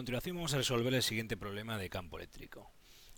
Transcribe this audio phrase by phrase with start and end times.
[0.00, 2.72] Continuación vamos a resolver el siguiente problema de campo eléctrico.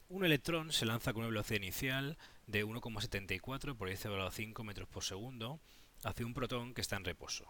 [0.08, 2.18] Un electrón se lanza con una velocidad inicial
[2.48, 5.60] de 1,74 por 10 elevado a 5 metros por segundo
[6.02, 7.46] hacia un protón que está en reposo.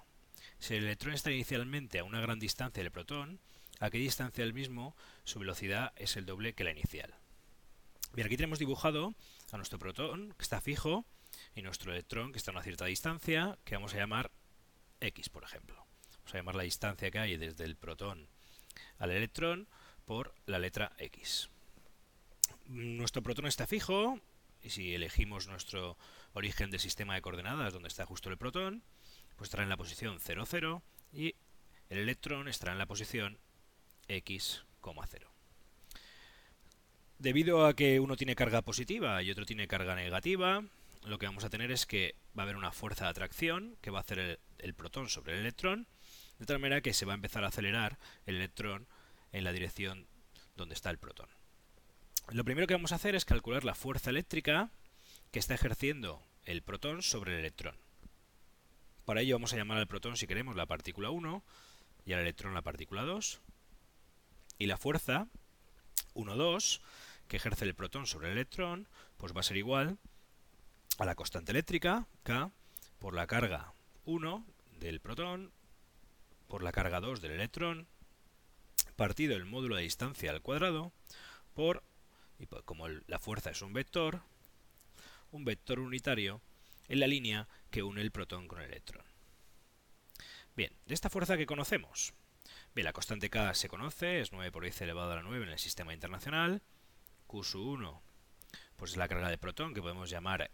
[0.58, 3.40] Si el electrón está inicialmente a una gran distancia del protón,
[3.80, 7.14] a qué distancia del mismo su velocidad es el doble que la inicial.
[8.12, 9.14] Bien, aquí tenemos dibujado
[9.50, 11.06] a nuestro protón, que está fijo,
[11.54, 14.30] y nuestro electrón, que está a una cierta distancia, que vamos a llamar
[15.00, 15.86] x, por ejemplo.
[16.18, 18.28] Vamos a llamar la distancia que hay desde el protón
[18.98, 19.68] al electrón
[20.04, 21.48] por la letra X.
[22.66, 24.20] Nuestro protón está fijo,
[24.62, 25.96] y si elegimos nuestro
[26.34, 28.82] origen del sistema de coordenadas donde está justo el protón,
[29.36, 30.82] pues estará en la posición 0, 0
[31.12, 31.34] y
[31.90, 33.38] el electrón estará en la posición
[34.08, 35.32] x, 0.
[37.18, 40.64] Debido a que uno tiene carga positiva y otro tiene carga negativa,
[41.04, 43.90] lo que vamos a tener es que va a haber una fuerza de atracción que
[43.90, 45.86] va a hacer el, el protón sobre el electrón
[46.38, 48.86] de tal manera que se va a empezar a acelerar el electrón
[49.32, 50.06] en la dirección
[50.56, 51.28] donde está el protón.
[52.30, 54.70] Lo primero que vamos a hacer es calcular la fuerza eléctrica
[55.30, 57.76] que está ejerciendo el protón sobre el electrón.
[59.04, 61.42] Para ello vamos a llamar al protón, si queremos, la partícula 1
[62.06, 63.40] y al electrón la partícula 2.
[64.58, 65.26] Y la fuerza
[66.14, 66.82] 1, 2
[67.28, 69.98] que ejerce el protón sobre el electrón, pues va a ser igual
[70.98, 72.50] a la constante eléctrica, K,
[72.98, 73.72] por la carga
[74.04, 74.44] 1
[74.78, 75.50] del protón
[76.52, 77.88] por la carga 2 del electrón
[78.94, 80.92] partido el módulo de distancia al cuadrado
[81.54, 81.82] por,
[82.38, 84.20] y como la fuerza es un vector,
[85.30, 86.42] un vector unitario
[86.88, 89.02] en la línea que une el protón con el electrón.
[90.54, 92.12] Bien, de esta fuerza que conocemos,
[92.74, 95.52] bien, la constante K se conoce, es 9 por 10 elevado a la 9 en
[95.52, 96.60] el sistema internacional,
[97.28, 98.02] Q 1
[98.76, 100.50] pues es la carga del protón que podemos llamar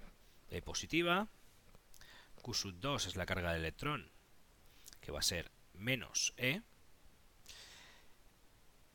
[0.48, 1.26] E positiva,
[2.40, 4.12] Q 2 es la carga del electrón
[5.00, 6.62] que va a ser menos E.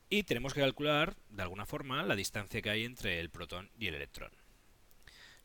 [0.09, 3.88] Y tenemos que calcular, de alguna forma, la distancia que hay entre el protón y
[3.88, 4.31] el electrón.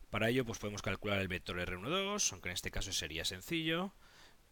[0.09, 3.93] Para ello, pues podemos calcular el vector R12, aunque en este caso sería sencillo.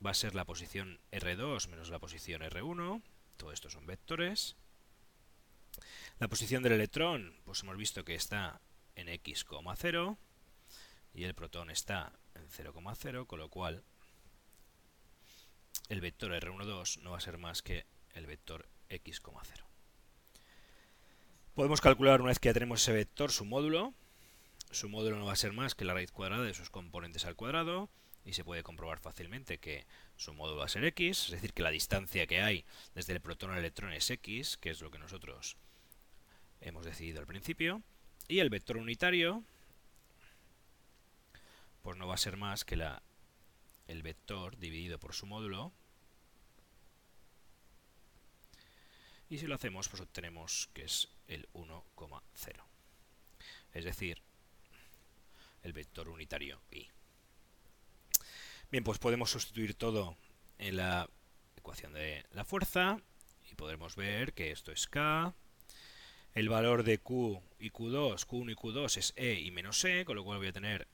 [0.06, 3.02] Va a ser la posición R2 menos la posición R1.
[3.38, 4.56] Todo esto son vectores.
[6.20, 8.62] La posición del electrón, pues hemos visto que está
[8.96, 10.18] en x, 0
[11.14, 13.84] y el protón está en 0,0, con lo cual
[15.90, 19.68] el vector R12 no va a ser más que el vector x, 0.
[21.56, 23.94] Podemos calcular una vez que ya tenemos ese vector su módulo.
[24.72, 27.36] Su módulo no va a ser más que la raíz cuadrada de sus componentes al
[27.36, 27.90] cuadrado
[28.26, 29.86] y se puede comprobar fácilmente que
[30.18, 33.22] su módulo va a ser x, es decir, que la distancia que hay desde el
[33.22, 35.56] protón al electrón es x, que es lo que nosotros
[36.60, 37.82] hemos decidido al principio,
[38.28, 39.44] y el vector unitario
[41.82, 43.02] pues no va a ser más que la
[43.88, 45.74] el vector dividido por su módulo.
[49.30, 52.64] Y si lo hacemos, pues obtenemos que es el 1,0.
[53.74, 54.22] Es decir,
[55.64, 56.88] el vector unitario i.
[58.72, 60.18] Bien, pues podemos sustituir todo
[60.58, 61.10] en la
[61.56, 63.02] ecuación de la fuerza
[63.50, 65.34] y podremos ver que esto es k.
[66.34, 70.16] El valor de q y q2, q1 y q2 es e y menos e, con
[70.16, 70.88] lo cual voy a tener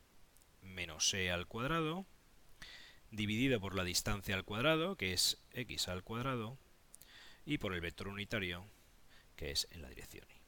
[0.61, 2.05] menos e al cuadrado
[3.13, 6.57] dividido por la distancia al cuadrado, que es x al cuadrado,
[7.45, 8.65] y por el vector unitario,
[9.35, 10.41] que es en la dirección y.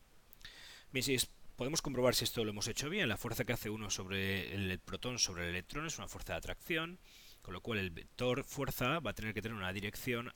[0.91, 1.17] Bien, si
[1.55, 3.09] podemos comprobar si esto lo hemos hecho bien.
[3.09, 6.37] La fuerza que hace uno sobre el protón sobre el electrón es una fuerza de
[6.37, 6.99] atracción,
[7.41, 10.33] con lo cual el vector fuerza va a tener que tener una dirección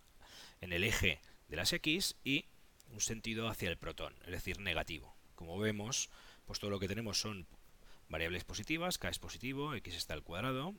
[0.61, 2.45] en el eje de las x y
[2.91, 5.15] un sentido hacia el protón, es decir, negativo.
[5.35, 6.09] Como vemos,
[6.45, 7.47] pues todo lo que tenemos son
[8.07, 10.75] variables positivas, k es positivo, x está al cuadrado,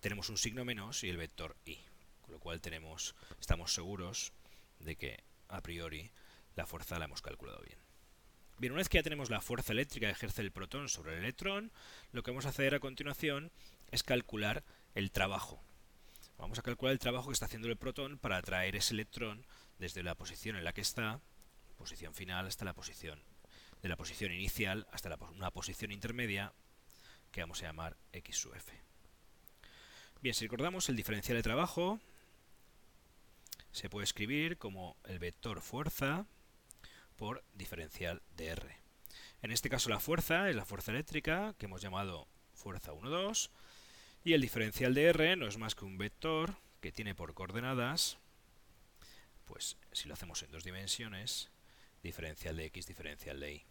[0.00, 1.78] tenemos un signo menos y el vector i,
[2.22, 4.32] con lo cual tenemos, estamos seguros
[4.78, 6.10] de que a priori
[6.56, 7.78] la fuerza la hemos calculado bien.
[8.58, 11.20] Bien, una vez que ya tenemos la fuerza eléctrica que ejerce el protón sobre el
[11.20, 11.72] electrón,
[12.12, 13.50] lo que vamos a hacer a continuación
[13.90, 14.64] es calcular
[14.94, 15.62] el trabajo.
[16.36, 19.46] Vamos a calcular el trabajo que está haciendo el protón para atraer ese electrón
[19.78, 21.20] desde la posición en la que está,
[21.76, 23.22] posición final, hasta la posición
[23.82, 26.52] de la posición inicial hasta una posición intermedia
[27.30, 28.89] que vamos a llamar x sub f.
[30.22, 31.98] Bien, si recordamos el diferencial de trabajo,
[33.72, 36.26] se puede escribir como el vector fuerza
[37.16, 38.76] por diferencial de R.
[39.40, 43.50] En este caso la fuerza es la fuerza eléctrica, que hemos llamado fuerza 1, 2,
[44.22, 48.18] y el diferencial de R no es más que un vector que tiene por coordenadas,
[49.46, 51.48] pues si lo hacemos en dos dimensiones,
[52.02, 53.64] diferencial de x, diferencial de y.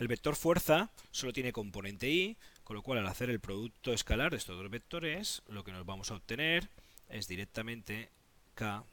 [0.00, 2.36] El vector fuerza solo tiene componente i,
[2.70, 5.84] con lo cual al hacer el producto escalar de estos dos vectores, lo que nos
[5.84, 6.70] vamos a obtener
[7.08, 8.12] es directamente
[8.54, 8.84] k,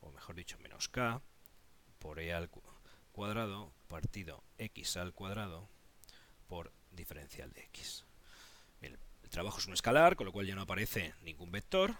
[0.00, 1.20] o mejor dicho, menos k
[1.98, 2.48] por e al
[3.12, 5.68] cuadrado partido x al cuadrado
[6.46, 8.06] por diferencial de x.
[8.80, 8.96] el
[9.28, 11.94] trabajo es un escalar, con lo cual ya no aparece ningún vector.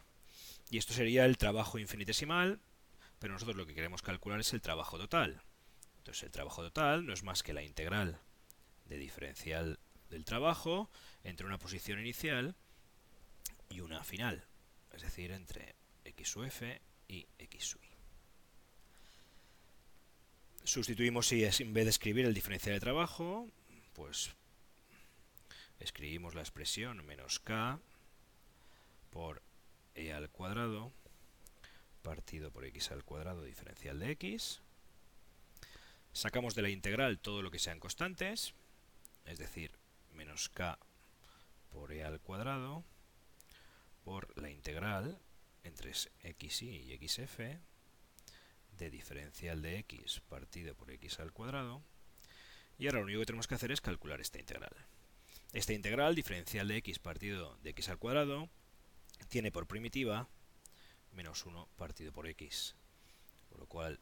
[0.71, 2.61] Y esto sería el trabajo infinitesimal,
[3.19, 5.43] pero nosotros lo que queremos calcular es el trabajo total.
[5.99, 8.19] Entonces el trabajo total no es más que la integral
[8.87, 9.79] de diferencial
[10.11, 10.91] del trabajo
[11.25, 12.55] entre una posición inicial
[13.71, 14.45] y una final,
[14.93, 15.75] es decir, entre
[16.05, 16.37] x
[17.09, 17.77] y x.
[20.65, 23.49] Sustituimos si es, en vez de escribir el diferencial de trabajo,
[23.95, 24.35] pues
[25.81, 27.79] escribimos la expresión menos k
[29.11, 29.43] por
[29.95, 30.93] e al cuadrado
[32.03, 34.61] partido por x al cuadrado diferencial de x.
[36.13, 38.55] Sacamos de la integral todo lo que sean constantes,
[39.25, 39.78] es decir,
[40.19, 40.77] menos k
[41.71, 42.83] por e al cuadrado
[44.03, 45.17] por la integral
[45.63, 47.39] entre xy y xf
[48.79, 51.83] de diferencial de x partido por x al cuadrado.
[52.79, 54.75] Y ahora lo único que tenemos que hacer es calcular esta integral.
[55.53, 58.49] Esta integral, diferencial de x partido de x al cuadrado,
[59.29, 60.29] tiene por primitiva
[61.13, 62.75] menos 1 partido por x.
[63.49, 64.01] Con lo cual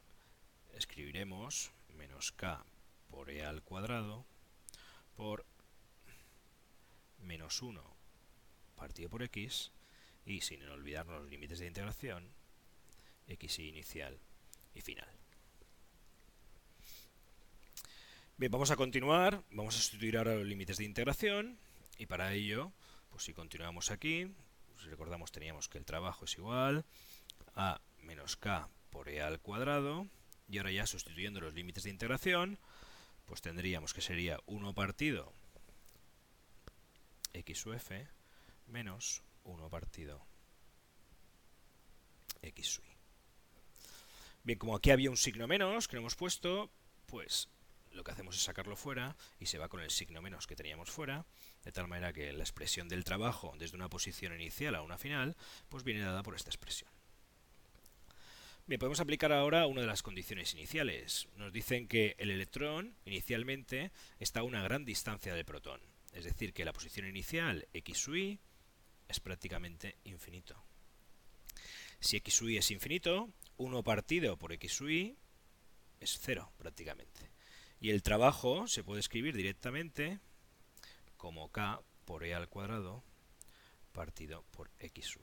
[0.74, 2.64] escribiremos menos k
[3.10, 4.26] por e al cuadrado
[5.16, 5.46] por
[7.18, 7.96] menos 1
[8.76, 9.72] partido por x
[10.24, 12.28] y sin olvidarnos los límites de integración
[13.28, 14.18] x inicial
[14.74, 15.08] y final.
[18.36, 21.58] Bien, vamos a continuar, vamos a sustituir ahora los límites de integración
[21.96, 22.70] y para ello,
[23.10, 24.30] pues si continuamos aquí,
[24.78, 26.84] si recordamos teníamos que el trabajo es igual
[27.54, 30.06] a menos k por e al cuadrado
[30.48, 32.58] y ahora ya sustituyendo los límites de integración,
[33.24, 35.32] pues tendríamos que sería 1 partido
[37.36, 38.08] x f
[38.66, 40.26] menos 1 partido
[42.42, 42.96] x y.
[44.42, 46.70] Bien, como aquí había un signo menos que lo hemos puesto,
[47.06, 47.48] pues
[47.92, 50.90] lo que hacemos es sacarlo fuera y se va con el signo menos que teníamos
[50.90, 51.26] fuera,
[51.64, 55.36] de tal manera que la expresión del trabajo desde una posición inicial a una final,
[55.68, 56.90] pues viene dada por esta expresión.
[58.66, 61.28] Bien, podemos aplicar ahora una de las condiciones iniciales.
[61.36, 65.80] Nos dicen que el electrón inicialmente está a una gran distancia del protón,
[66.16, 68.40] es decir, que la posición inicial x sub y
[69.06, 70.56] es prácticamente infinito.
[72.00, 73.28] Si x sub y es infinito,
[73.58, 75.16] 1 partido por x sub y
[76.00, 77.30] es cero prácticamente.
[77.80, 80.18] Y el trabajo se puede escribir directamente
[81.18, 83.04] como k por e al cuadrado
[83.92, 85.22] partido por x sub.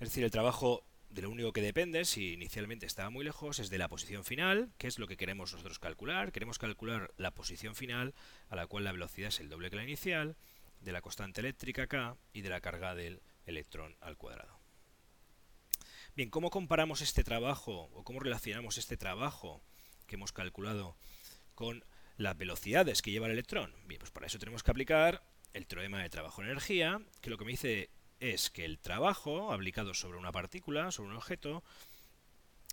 [0.00, 0.84] Es decir, el trabajo
[1.16, 4.70] de lo único que depende, si inicialmente estaba muy lejos, es de la posición final,
[4.76, 6.30] que es lo que queremos nosotros calcular.
[6.30, 8.14] Queremos calcular la posición final,
[8.50, 10.36] a la cual la velocidad es el doble que la inicial,
[10.82, 14.60] de la constante eléctrica k y de la carga del electrón al cuadrado.
[16.14, 19.62] Bien, ¿cómo comparamos este trabajo o cómo relacionamos este trabajo
[20.06, 20.98] que hemos calculado
[21.54, 21.82] con
[22.18, 23.72] las velocidades que lleva el electrón?
[23.86, 25.24] Bien, pues para eso tenemos que aplicar
[25.54, 27.88] el teorema de trabajo en energía, que lo que me dice
[28.20, 31.62] es que el trabajo aplicado sobre una partícula, sobre un objeto,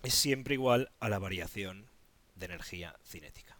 [0.04, 1.88] es siempre igual a la variación
[2.36, 3.58] de energía cinética.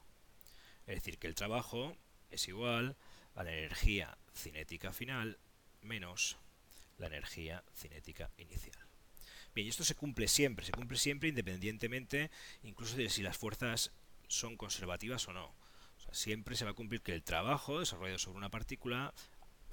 [0.88, 1.96] Es decir, que el trabajo
[2.30, 2.96] es igual
[3.36, 5.38] a la energía cinética final
[5.82, 6.38] menos
[6.98, 8.78] la energía cinética inicial.
[9.56, 12.32] Bien, y esto se cumple siempre, se cumple siempre independientemente
[12.64, 13.92] incluso de si las fuerzas
[14.28, 15.54] son conservativas o no.
[16.12, 19.14] siempre se va a cumplir que el trabajo desarrollado sobre una partícula,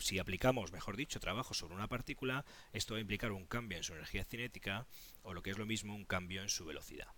[0.00, 3.84] si aplicamos, mejor dicho, trabajo sobre una partícula, esto va a implicar un cambio en
[3.84, 4.86] su energía cinética
[5.22, 7.08] o lo que es lo mismo, un cambio en su velocidad.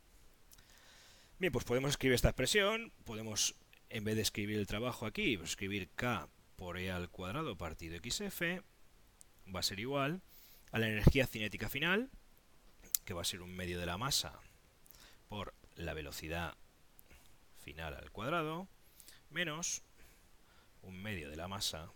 [1.38, 3.56] Bien, pues podemos escribir esta expresión, podemos,
[3.90, 7.98] en vez de escribir el trabajo aquí, pues escribir k por e al cuadrado partido
[7.98, 8.62] xf,
[9.52, 10.22] va a ser igual
[10.70, 12.10] a la energía cinética final,
[13.04, 14.38] que va a ser un medio de la masa
[15.28, 16.56] por la velocidad
[17.62, 18.68] final al cuadrado,
[19.30, 19.82] menos
[20.82, 21.90] un medio de la masa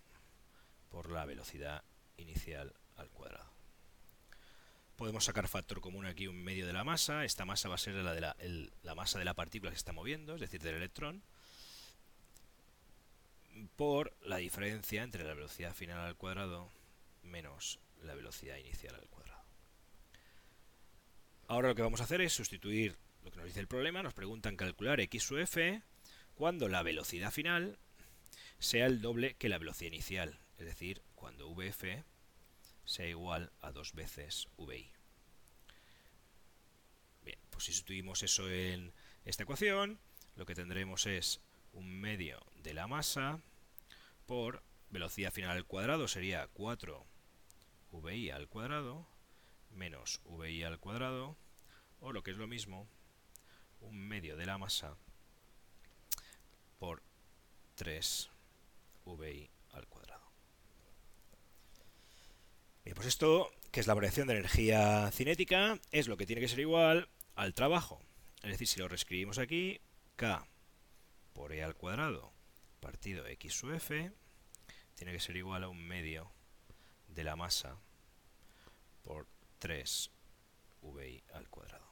[0.90, 1.82] por la velocidad
[2.16, 3.50] inicial al cuadrado.
[4.96, 7.24] Podemos sacar factor común aquí un medio de la masa.
[7.24, 9.92] Esta masa va a ser la, de la, masa de la partícula que se está
[9.92, 11.22] moviendo, es decir, del electrón,
[13.76, 16.70] por la diferencia entre la velocidad final al cuadrado
[17.22, 19.44] menos la velocidad inicial al cuadrado.
[21.48, 24.02] Ahora lo que vamos a hacer es sustituir lo que nos dice el problema.
[24.02, 25.82] Nos preguntan calcular x sub f
[26.34, 27.78] cuando la velocidad final
[28.58, 30.38] sea el doble que la velocidad inicial.
[30.58, 32.04] Es decir, cuando vf
[32.84, 34.90] sea igual a dos veces vi.
[37.22, 38.92] Bien, pues si sustituimos eso en
[39.24, 39.98] esta ecuación,
[40.36, 41.40] lo que tendremos es
[41.72, 43.40] un medio de la masa
[44.26, 47.04] por velocidad final al cuadrado sería 4
[47.92, 49.06] vi al cuadrado
[49.70, 51.36] menos vi al cuadrado
[52.00, 52.88] o lo que es lo mismo,
[53.80, 54.96] un medio de la masa
[56.78, 57.02] por
[57.78, 60.15] 3vi al cuadrado.
[62.86, 66.46] Bien, pues esto, que es la variación de energía cinética, es lo que tiene que
[66.46, 68.00] ser igual al trabajo.
[68.44, 69.80] Es decir, si lo reescribimos aquí,
[70.14, 70.46] K
[71.32, 72.32] por E al cuadrado
[72.78, 74.12] partido X sub F
[74.94, 76.30] tiene que ser igual a un medio
[77.08, 77.76] de la masa
[79.02, 79.26] por
[79.60, 81.90] 3vi al cuadrado.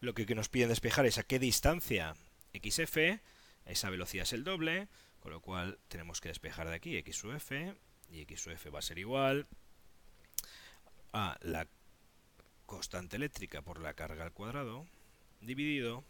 [0.00, 2.14] Lo que, nos piden despejar es a qué distancia
[2.52, 3.22] xf,
[3.64, 4.88] esa velocidad es el doble,
[5.20, 7.74] con lo cual tenemos que despejar de aquí x sub f,
[8.14, 9.46] y x sub f va a ser igual
[11.12, 11.66] a la
[12.66, 14.86] constante eléctrica por la carga al cuadrado,
[15.40, 16.04] dividido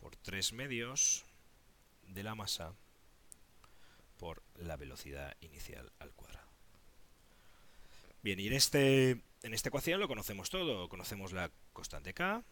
[0.00, 1.24] por 3 medios
[2.08, 2.74] de la masa
[4.18, 6.48] por la velocidad inicial al cuadrado.
[8.22, 10.88] Bien, y en, este, en esta ecuación lo conocemos todo.
[10.88, 12.42] Conocemos la constante K,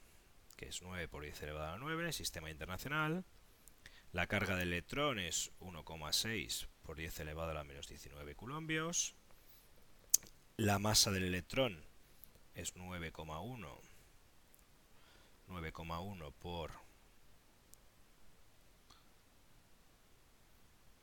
[0.56, 3.24] que es 9 por 10 elevado a 9 en el sistema internacional.
[4.12, 9.14] La carga del electrón es 1,6 por 10 elevado a la menos 19 coulombios.
[10.56, 11.84] La masa del electrón
[12.54, 13.80] es 9,1
[15.48, 16.72] 9,1 por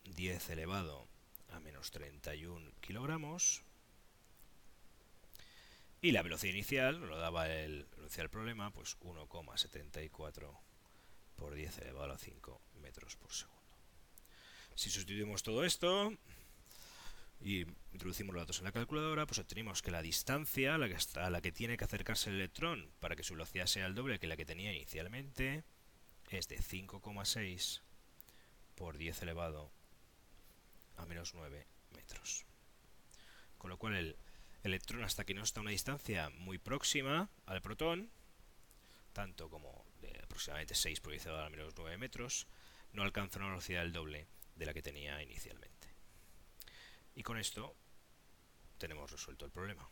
[0.03, 1.07] 10 elevado
[1.51, 3.63] a menos 31 kilogramos.
[6.01, 10.55] Y la velocidad inicial, lo daba el, el problema, pues 1,74
[11.35, 13.55] por 10 elevado a 5 metros por segundo.
[14.75, 16.13] Si sustituimos todo esto
[17.39, 20.97] y introducimos los datos en la calculadora, pues obtenemos que la distancia a la que,
[21.19, 24.19] a la que tiene que acercarse el electrón para que su velocidad sea el doble
[24.19, 25.63] que la que tenía inicialmente
[26.29, 27.81] es de 5,6
[28.75, 29.71] por 10 elevado
[30.97, 32.45] a menos 9 metros.
[33.57, 34.17] Con lo cual el
[34.63, 38.09] electrón hasta que no está a una distancia muy próxima al protón,
[39.15, 42.47] tanto como de aproximadamente 6 por 10 a menos 9 metros,
[42.91, 45.95] no alcanza una velocidad del doble de la que tenía inicialmente.
[47.15, 47.77] Y con esto
[48.77, 49.89] tenemos resuelto el problema.